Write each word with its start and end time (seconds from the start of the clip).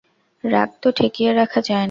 রাগ 0.43 0.69
তো 0.81 0.87
ঠেকিয়ে 0.91 1.31
রাখা 1.33 1.59
যায় 1.61 1.75
না। 1.75 1.79